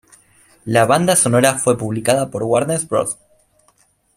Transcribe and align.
La 0.65 0.85
banda 0.85 1.15
sonora 1.15 1.59
fue 1.59 1.77
publicada 1.77 2.31
por 2.31 2.41
Warner 2.41 2.81
Bros. 2.89 3.19